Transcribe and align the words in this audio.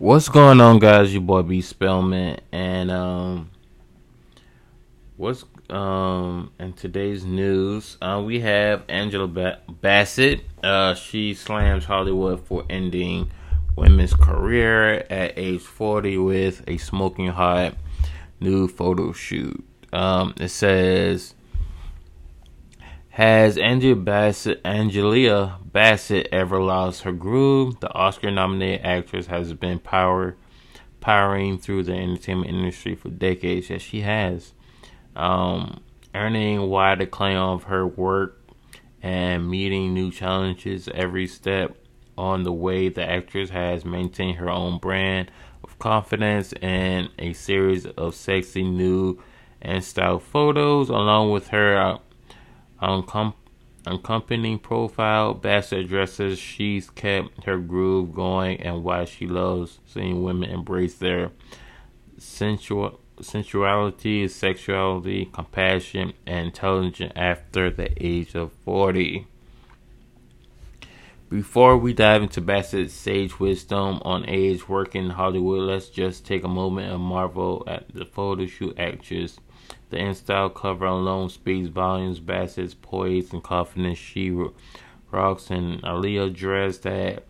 What's 0.00 0.30
going 0.30 0.62
on, 0.62 0.78
guys? 0.78 1.12
Your 1.12 1.20
boy 1.20 1.42
B 1.42 1.60
Spellman, 1.60 2.40
and 2.52 2.90
um, 2.90 3.50
what's 5.18 5.44
um 5.68 6.52
in 6.58 6.72
today's 6.72 7.26
news? 7.26 7.98
Uh, 8.00 8.22
we 8.24 8.40
have 8.40 8.82
Angela 8.88 9.28
ba- 9.28 9.58
Bassett. 9.68 10.40
Uh, 10.64 10.94
she 10.94 11.34
slams 11.34 11.84
Hollywood 11.84 12.46
for 12.46 12.64
ending 12.70 13.30
women's 13.76 14.14
career 14.14 15.04
at 15.10 15.34
age 15.36 15.60
40 15.60 16.16
with 16.16 16.64
a 16.66 16.78
smoking 16.78 17.28
hot 17.28 17.74
new 18.40 18.68
photo 18.68 19.12
shoot. 19.12 19.62
Um, 19.92 20.32
it 20.40 20.48
says 20.48 21.34
has 23.20 23.58
Bassett, 23.58 24.64
Angelia 24.64 25.58
Bassett 25.70 26.26
ever 26.32 26.58
lost 26.58 27.02
her 27.02 27.12
groove? 27.12 27.78
The 27.80 27.92
Oscar-nominated 27.92 28.80
actress 28.82 29.26
has 29.26 29.52
been 29.52 29.78
power, 29.78 30.36
powering 31.00 31.58
through 31.58 31.82
the 31.82 31.92
entertainment 31.92 32.50
industry 32.50 32.94
for 32.94 33.10
decades. 33.10 33.68
Yes, 33.68 33.82
she 33.82 34.00
has, 34.00 34.54
um, 35.14 35.82
earning 36.14 36.62
wide 36.70 37.02
acclaim 37.02 37.36
of 37.36 37.64
her 37.64 37.86
work 37.86 38.40
and 39.02 39.50
meeting 39.50 39.92
new 39.92 40.10
challenges 40.10 40.88
every 40.94 41.26
step 41.26 41.76
on 42.16 42.44
the 42.44 42.52
way. 42.52 42.88
The 42.88 43.06
actress 43.06 43.50
has 43.50 43.84
maintained 43.84 44.38
her 44.38 44.48
own 44.48 44.78
brand 44.78 45.30
of 45.62 45.78
confidence 45.78 46.54
and 46.62 47.10
a 47.18 47.34
series 47.34 47.84
of 47.84 48.14
sexy 48.14 48.62
new 48.62 49.22
and 49.60 49.84
style 49.84 50.20
photos, 50.20 50.88
along 50.88 51.32
with 51.32 51.48
her. 51.48 51.98
Uncom- 52.82 53.34
accompanying 53.86 54.58
profile, 54.58 55.34
Bassett 55.34 55.84
addresses 55.84 56.38
she's 56.38 56.90
kept 56.90 57.44
her 57.44 57.58
groove 57.58 58.14
going 58.14 58.60
and 58.60 58.84
why 58.84 59.04
she 59.04 59.26
loves 59.26 59.80
seeing 59.86 60.22
women 60.22 60.50
embrace 60.50 60.96
their 60.96 61.30
sensual 62.18 63.00
sensuality, 63.20 64.26
sexuality, 64.28 65.26
compassion, 65.26 66.14
and 66.26 66.46
intelligence 66.46 67.12
after 67.14 67.70
the 67.70 67.90
age 68.02 68.34
of 68.34 68.50
40. 68.64 69.26
Before 71.28 71.76
we 71.76 71.92
dive 71.92 72.22
into 72.22 72.40
Bassett's 72.40 72.94
sage 72.94 73.38
wisdom 73.38 74.00
on 74.04 74.28
age 74.28 74.68
working 74.68 75.04
in 75.04 75.10
Hollywood, 75.10 75.62
let's 75.62 75.88
just 75.88 76.26
take 76.26 76.42
a 76.44 76.48
moment 76.48 76.92
and 76.92 77.02
marvel 77.02 77.62
at 77.66 77.92
the 77.94 78.04
photo 78.04 78.46
shoot 78.46 78.76
actress 78.78 79.38
the 79.90 79.96
InStyle 79.96 80.54
cover 80.54 80.86
alone 80.86 81.28
speaks 81.28 81.68
volumes. 81.68 82.20
Bassett's 82.20 82.74
poise 82.74 83.32
and 83.32 83.42
confidence. 83.42 83.98
She 83.98 84.30
rocks 85.10 85.50
an 85.50 85.80
Alaïa 85.80 86.32
dress 86.32 86.78
that 86.78 87.24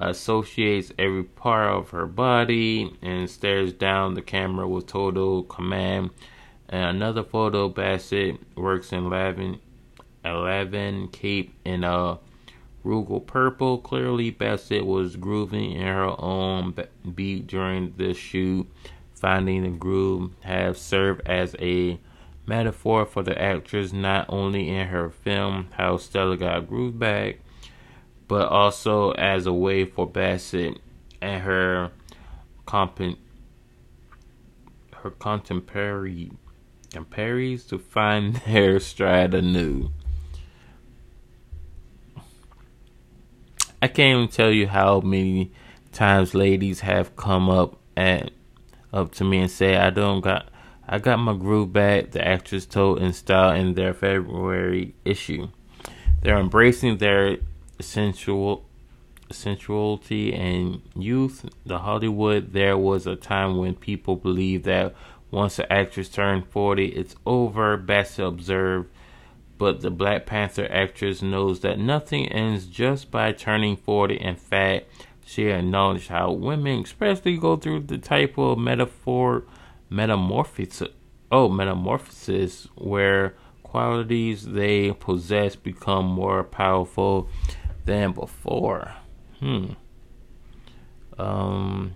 associates 0.00 0.92
every 0.98 1.24
part 1.24 1.74
of 1.74 1.90
her 1.90 2.06
body 2.06 2.96
and 3.02 3.28
stares 3.28 3.72
down 3.72 4.14
the 4.14 4.22
camera 4.22 4.68
with 4.68 4.86
total 4.86 5.42
command. 5.42 6.10
And 6.68 6.96
another 6.96 7.24
photo, 7.24 7.68
Bassett 7.68 8.38
works 8.56 8.92
in 8.92 9.06
11, 9.06 9.58
11 10.24 11.08
cape 11.08 11.54
in 11.64 11.82
a 11.82 12.18
rugal 12.84 13.26
purple. 13.26 13.78
Clearly, 13.78 14.30
Bassett 14.30 14.86
was 14.86 15.16
grooving 15.16 15.72
in 15.72 15.86
her 15.86 16.14
own 16.20 16.74
beat 17.14 17.46
during 17.48 17.94
this 17.96 18.16
shoot 18.16 18.68
finding 19.18 19.62
the 19.62 19.68
groove 19.70 20.32
have 20.42 20.78
served 20.78 21.22
as 21.26 21.54
a 21.58 21.98
metaphor 22.46 23.04
for 23.04 23.22
the 23.22 23.40
actress 23.40 23.92
not 23.92 24.26
only 24.28 24.68
in 24.68 24.88
her 24.88 25.10
film 25.10 25.68
How 25.72 25.96
Stella 25.98 26.36
Got 26.36 26.68
Groove 26.68 26.98
Back, 26.98 27.40
but 28.26 28.48
also 28.48 29.12
as 29.12 29.46
a 29.46 29.52
way 29.52 29.84
for 29.84 30.06
Bassett 30.06 30.78
and 31.20 31.42
her 31.42 31.92
comp- 32.66 33.18
her 35.02 35.10
contemporary 35.10 36.30
contemporaries 36.90 37.64
to 37.64 37.78
find 37.78 38.36
their 38.46 38.80
stride 38.80 39.34
anew. 39.34 39.90
I 43.80 43.86
can't 43.86 44.16
even 44.16 44.28
tell 44.28 44.50
you 44.50 44.66
how 44.66 45.00
many 45.00 45.52
times 45.92 46.34
ladies 46.34 46.80
have 46.80 47.14
come 47.14 47.48
up 47.48 47.78
and 47.94 48.30
up 48.92 49.12
to 49.12 49.24
me 49.24 49.38
and 49.38 49.50
say 49.50 49.76
I 49.76 49.90
don't 49.90 50.20
got 50.20 50.48
I 50.88 50.98
got 50.98 51.18
my 51.18 51.34
groove 51.34 51.72
back, 51.72 52.12
the 52.12 52.26
actress 52.26 52.64
told 52.64 53.00
InStyle 53.00 53.58
in 53.58 53.74
their 53.74 53.92
February 53.92 54.94
issue. 55.04 55.48
They're 56.22 56.38
embracing 56.38 56.96
their 56.96 57.36
sensual 57.78 58.64
sensuality 59.30 60.32
and 60.32 60.80
youth. 60.96 61.44
The 61.66 61.80
Hollywood 61.80 62.54
there 62.54 62.78
was 62.78 63.06
a 63.06 63.16
time 63.16 63.58
when 63.58 63.74
people 63.74 64.16
believed 64.16 64.64
that 64.64 64.94
once 65.30 65.58
an 65.58 65.66
actress 65.68 66.08
turned 66.08 66.46
40, 66.48 66.86
it's 66.86 67.14
over, 67.26 67.76
Bassett 67.76 68.24
observed. 68.24 68.88
But 69.58 69.80
the 69.80 69.90
Black 69.90 70.24
Panther 70.24 70.68
actress 70.70 71.20
knows 71.20 71.60
that 71.60 71.78
nothing 71.78 72.28
ends 72.28 72.66
just 72.66 73.10
by 73.10 73.32
turning 73.32 73.76
40. 73.76 74.14
In 74.14 74.36
fact, 74.36 74.86
she 75.28 75.48
acknowledged 75.48 76.08
how 76.08 76.32
women 76.32 76.82
especially 76.82 77.36
go 77.36 77.54
through 77.54 77.80
the 77.80 77.98
type 77.98 78.38
of 78.38 78.56
metaphor 78.56 79.44
metamorphosis 79.90 80.88
oh 81.30 81.50
metamorphosis 81.50 82.66
where 82.76 83.34
qualities 83.62 84.46
they 84.46 84.90
possess 84.92 85.54
become 85.54 86.06
more 86.06 86.42
powerful 86.42 87.28
than 87.84 88.12
before. 88.12 88.94
Hmm. 89.38 89.72
Um 91.18 91.94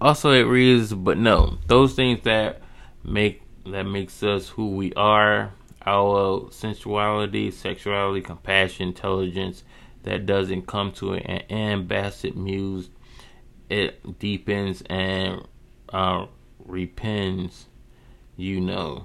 also 0.00 0.30
it 0.32 0.44
reads 0.44 0.94
but 0.94 1.18
no, 1.18 1.58
those 1.66 1.92
things 1.92 2.20
that 2.24 2.62
make 3.04 3.42
that 3.66 3.82
makes 3.82 4.22
us 4.22 4.48
who 4.48 4.70
we 4.70 4.94
are, 4.94 5.52
our 5.84 6.50
sensuality, 6.50 7.50
sexuality, 7.50 8.22
compassion, 8.22 8.88
intelligence, 8.88 9.62
that 10.08 10.24
doesn't 10.24 10.66
come 10.66 10.90
to 10.90 11.12
an 11.12 11.20
end. 11.20 11.86
Bassett 11.86 12.34
mused, 12.34 12.90
it 13.68 14.18
deepens 14.18 14.82
and 14.88 15.46
uh, 15.90 16.26
repents. 16.64 17.66
You 18.34 18.62
know, 18.62 19.04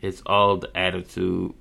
it's 0.00 0.22
all 0.24 0.56
the 0.56 0.74
attitude. 0.74 1.52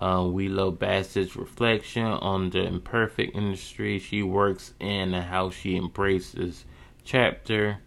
Uh, 0.00 0.28
we 0.30 0.48
love 0.48 0.78
Bassett's 0.78 1.34
reflection 1.34 2.04
on 2.04 2.50
the 2.50 2.62
imperfect 2.64 3.34
industry 3.34 3.98
she 3.98 4.22
works 4.22 4.74
in 4.78 5.12
and 5.12 5.24
how 5.24 5.50
she 5.50 5.74
embraces 5.74 6.64
chapter 7.02 7.78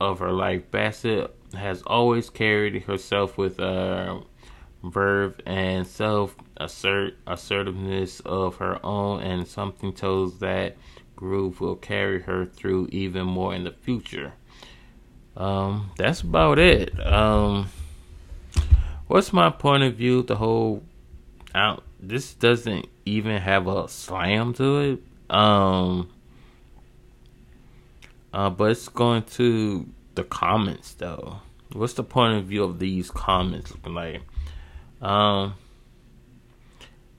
of 0.00 0.20
her 0.20 0.32
life. 0.32 0.70
Bassett 0.70 1.36
has 1.52 1.82
always 1.82 2.30
carried 2.30 2.84
herself 2.84 3.36
with 3.36 3.58
a 3.58 3.64
uh, 3.64 4.20
verve 4.90 5.40
and 5.46 5.86
self 5.86 6.36
assert 6.56 7.14
assertiveness 7.26 8.20
of 8.20 8.56
her 8.56 8.84
own 8.84 9.22
and 9.22 9.46
something 9.46 9.92
tells 9.92 10.38
that 10.38 10.76
groove 11.16 11.60
will 11.60 11.76
carry 11.76 12.22
her 12.22 12.44
through 12.44 12.88
even 12.92 13.26
more 13.26 13.54
in 13.54 13.64
the 13.64 13.72
future. 13.72 14.32
Um, 15.36 15.90
that's 15.96 16.20
about 16.20 16.58
it. 16.58 16.98
Um, 17.04 17.68
what's 19.06 19.32
my 19.32 19.50
point 19.50 19.82
of 19.82 19.94
view? 19.94 20.22
The 20.22 20.36
whole 20.36 20.82
out. 21.54 21.84
This 21.98 22.34
doesn't 22.34 22.86
even 23.06 23.40
have 23.40 23.66
a 23.66 23.88
slam 23.88 24.52
to 24.54 24.78
it. 24.80 25.02
Um, 25.34 26.10
uh, 28.32 28.50
but 28.50 28.72
it's 28.72 28.88
going 28.88 29.22
to 29.22 29.88
the 30.14 30.24
comments 30.24 30.94
though. 30.94 31.40
What's 31.72 31.94
the 31.94 32.04
point 32.04 32.38
of 32.38 32.44
view 32.44 32.62
of 32.62 32.78
these 32.78 33.10
comments 33.10 33.72
looking 33.72 33.94
like? 33.94 34.22
Um, 35.04 35.54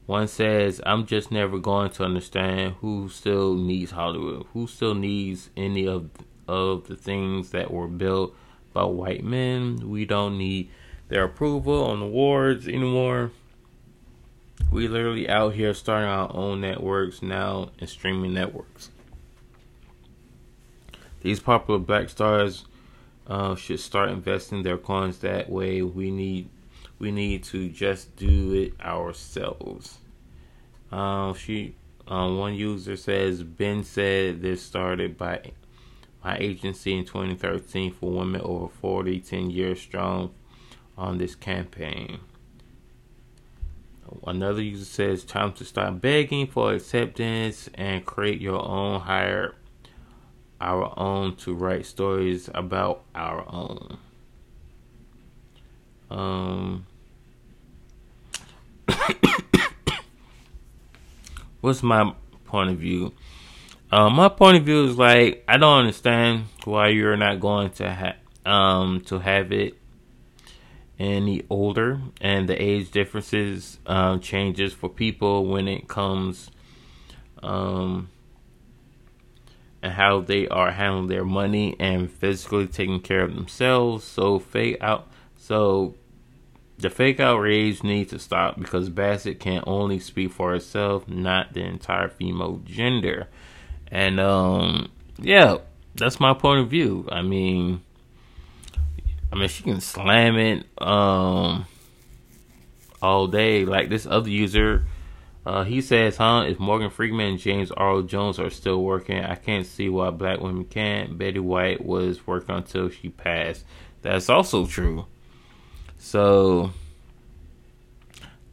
one 0.07 0.27
says, 0.27 0.81
I'm 0.85 1.05
just 1.05 1.31
never 1.31 1.59
going 1.59 1.91
to 1.91 2.03
understand 2.03 2.75
who 2.81 3.09
still 3.09 3.53
needs 3.53 3.91
Hollywood, 3.91 4.47
who 4.53 4.67
still 4.67 4.95
needs 4.95 5.51
any 5.55 5.87
of 5.87 6.09
of 6.47 6.87
the 6.87 6.95
things 6.95 7.51
that 7.51 7.71
were 7.71 7.87
built 7.87 8.35
by 8.73 8.83
white 8.83 9.23
men. 9.23 9.89
We 9.89 10.05
don't 10.05 10.37
need 10.37 10.69
their 11.07 11.23
approval 11.23 11.85
on 11.85 12.01
awards 12.01 12.67
anymore. 12.67 13.31
We 14.71 14.87
literally 14.87 15.27
out 15.29 15.53
here 15.53 15.73
starting 15.73 16.09
our 16.09 16.31
own 16.35 16.61
networks 16.61 17.21
now 17.21 17.71
and 17.79 17.89
streaming 17.89 18.33
networks. 18.33 18.89
These 21.21 21.39
popular 21.39 21.79
black 21.79 22.09
stars 22.09 22.65
uh, 23.27 23.55
should 23.55 23.79
start 23.79 24.09
investing 24.09 24.61
their 24.61 24.77
coins 24.77 25.19
that 25.19 25.49
way. 25.49 25.81
We 25.81 26.11
need 26.11 26.49
we 26.99 27.11
need 27.11 27.43
to 27.43 27.69
just 27.69 28.15
do 28.15 28.53
it 28.53 28.85
ourselves. 28.85 29.99
Um, 30.91 31.33
she, 31.33 31.75
um, 32.07 32.37
one 32.37 32.53
user 32.53 32.95
says 32.95 33.43
Ben 33.43 33.83
said 33.83 34.41
this 34.41 34.61
started 34.61 35.17
by 35.17 35.51
my 36.23 36.37
agency 36.37 36.97
in 36.97 37.05
2013 37.05 37.93
for 37.93 38.09
women 38.11 38.41
over 38.41 38.67
40, 38.67 39.19
10 39.19 39.49
years 39.49 39.79
strong 39.79 40.33
on 40.97 41.17
this 41.17 41.35
campaign. 41.35 42.19
Another 44.25 44.61
user 44.61 44.85
says 44.85 45.23
time 45.23 45.53
to 45.53 45.65
stop 45.65 45.99
begging 45.99 46.47
for 46.47 46.73
acceptance 46.73 47.69
and 47.73 48.05
create 48.05 48.39
your 48.39 48.63
own 48.63 49.01
hire 49.01 49.55
our 50.61 50.97
own 50.97 51.35
to 51.35 51.53
write 51.53 51.85
stories 51.85 52.49
about 52.53 53.03
our 53.13 53.45
own. 53.47 53.97
Um, 56.09 56.85
what's 61.61 61.83
my 61.83 62.13
point 62.45 62.71
of 62.71 62.77
view? 62.77 63.13
Um, 63.91 64.15
my 64.15 64.29
point 64.29 64.57
of 64.57 64.63
view 64.63 64.85
is 64.85 64.97
like 64.97 65.43
I 65.47 65.57
don't 65.57 65.79
understand 65.79 66.45
why 66.63 66.89
you're 66.89 67.17
not 67.17 67.39
going 67.39 67.69
to 67.71 67.89
have 67.89 68.15
um 68.45 69.01
to 69.01 69.19
have 69.19 69.51
it 69.51 69.75
any 70.97 71.43
older, 71.49 71.99
and 72.21 72.47
the 72.47 72.61
age 72.61 72.91
differences 72.91 73.79
um, 73.85 74.19
changes 74.19 74.73
for 74.73 74.89
people 74.89 75.45
when 75.45 75.67
it 75.67 75.87
comes 75.87 76.49
um 77.43 78.09
and 79.85 79.93
how 79.93 80.19
they 80.19 80.47
are 80.47 80.71
handling 80.71 81.07
their 81.07 81.23
money 81.23 81.75
and 81.79 82.11
physically 82.11 82.65
taking 82.65 82.99
care 82.99 83.21
of 83.21 83.35
themselves. 83.35 84.03
So 84.03 84.39
fake 84.39 84.77
out 84.81 85.07
so 85.45 85.93
the 86.79 86.89
fake 86.89 87.19
outrage 87.19 87.83
needs 87.83 88.09
to 88.09 88.17
stop 88.17 88.59
because 88.59 88.89
Bassett 88.89 89.39
can 89.39 89.63
only 89.67 89.99
speak 89.99 90.31
for 90.31 90.49
herself, 90.49 91.07
not 91.07 91.53
the 91.53 91.61
entire 91.61 92.09
female 92.09 92.63
gender. 92.65 93.27
And 93.91 94.19
um 94.19 94.91
yeah, 95.19 95.57
that's 95.93 96.19
my 96.19 96.33
point 96.33 96.61
of 96.61 96.69
view. 96.71 97.07
I 97.11 97.21
mean 97.21 97.83
I 99.31 99.35
mean 99.35 99.47
she 99.47 99.61
can 99.61 99.81
slam 99.81 100.35
it 100.37 100.65
um 100.81 101.67
all 102.99 103.27
day. 103.27 103.65
Like 103.65 103.89
this 103.89 104.07
other 104.07 104.31
user 104.31 104.87
uh, 105.45 105.63
he 105.63 105.79
says, 105.79 106.17
huh? 106.17 106.45
If 106.47 106.57
Morgan 106.57 106.89
Freeman 106.89 107.27
and 107.27 107.37
James 107.37 107.71
Earl 107.77 108.01
Jones 108.01 108.39
are 108.39 108.49
still 108.49 108.81
working, 108.81 109.23
I 109.23 109.35
can't 109.35 109.67
see 109.67 109.89
why 109.89 110.09
black 110.09 110.39
women 110.39 110.65
can't. 110.65 111.19
Betty 111.19 111.37
White 111.37 111.85
was 111.85 112.25
working 112.25 112.55
until 112.55 112.89
she 112.89 113.09
passed. 113.09 113.63
That's 114.01 114.27
also 114.27 114.65
true. 114.65 115.05
So 116.05 116.69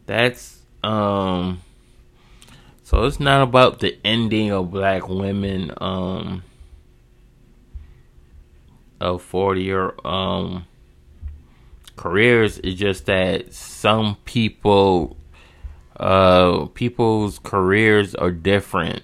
that's 0.06 0.62
um 0.82 1.60
so 2.82 3.04
it's 3.04 3.20
not 3.20 3.43
about 3.43 3.81
the 3.81 3.99
ending 4.06 4.50
of 4.50 4.70
black 4.70 5.06
women 5.06 5.70
um 5.76 6.44
of 9.02 9.20
40 9.20 9.62
year 9.62 9.94
um 10.02 10.64
careers. 11.96 12.56
It's 12.64 12.81
just 12.81 13.04
that 13.04 13.52
some 13.52 14.16
people 14.25 15.19
uh 16.00 16.64
people's 16.72 17.38
careers 17.38 18.14
are 18.14 18.31
different 18.31 19.02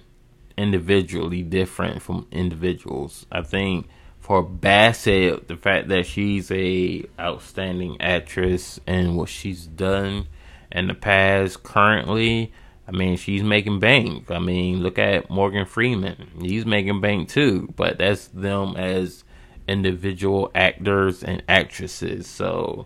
individually 0.57 1.43
different 1.43 2.01
from 2.01 2.25
individuals. 2.31 3.27
I 3.31 3.43
think 3.43 3.87
for 4.29 4.43
bassett 4.43 5.47
the 5.47 5.57
fact 5.57 5.87
that 5.87 6.05
she's 6.05 6.51
a 6.51 7.03
outstanding 7.19 7.99
actress 7.99 8.79
and 8.85 9.17
what 9.17 9.27
she's 9.27 9.65
done 9.65 10.27
in 10.71 10.85
the 10.85 10.93
past 10.93 11.63
currently 11.63 12.53
i 12.87 12.91
mean 12.91 13.17
she's 13.17 13.41
making 13.41 13.79
bank. 13.79 14.29
I 14.29 14.37
mean 14.37 14.83
look 14.83 14.99
at 14.99 15.31
morgan 15.31 15.65
freeman. 15.65 16.29
He's 16.39 16.63
making 16.63 17.01
bank 17.01 17.29
too 17.29 17.73
but 17.75 17.97
that's 17.97 18.27
them 18.27 18.75
as 18.77 19.23
individual 19.67 20.51
actors 20.53 21.23
and 21.23 21.41
actresses. 21.49 22.27
So 22.27 22.85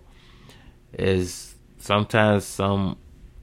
is 0.94 1.56
sometimes 1.78 2.46
some 2.46 2.98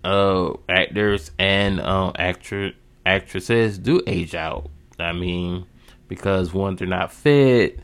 uh 0.05 0.55
actors 0.71 1.33
and 1.39 1.83
um 1.83 2.15
actresses 2.17 3.79
do 3.79 4.01
age 4.07 4.35
out. 4.35 4.71
I 4.99 5.13
mean, 5.13 5.67
because 6.09 6.55
one 6.55 6.77
they're 6.77 6.89
not 6.89 7.13
fit, 7.13 7.79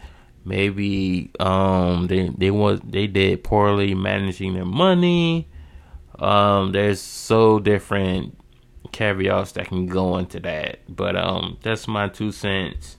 maybe 0.47 1.31
um 1.41 2.07
they 2.07 2.29
they 2.29 2.51
was 2.51 2.81
they 2.85 3.07
did 3.07 3.45
poorly 3.45 3.95
managing 3.95 4.55
their 4.55 4.65
money. 4.65 5.49
Um 6.19 6.73
there's 6.73 7.01
so 7.01 7.59
different 7.59 8.39
caveats 8.93 9.53
that 9.53 9.67
can 9.67 9.87
go 9.87 10.17
into 10.17 10.41
that. 10.41 10.79
But 10.89 11.17
um 11.17 11.59
that's 11.63 11.89
my 11.89 12.09
two 12.09 12.33
cents. 12.33 12.97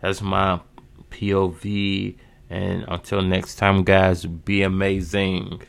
That's 0.00 0.22
my 0.22 0.60
POV 1.10 2.16
and 2.48 2.84
until 2.88 3.22
next 3.22 3.56
time 3.56 3.82
guys 3.82 4.24
be 4.24 4.62
amazing. 4.62 5.62